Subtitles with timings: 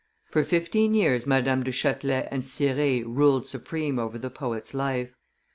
[0.31, 5.13] For fifteen years Madame du Chatelet and Cirey ruled supreme over the poet's life.